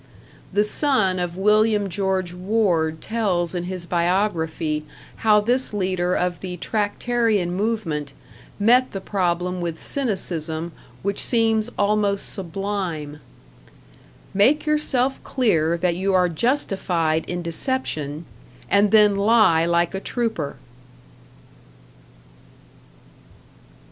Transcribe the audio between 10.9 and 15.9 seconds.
which seems almost sublime: "Make yourself clear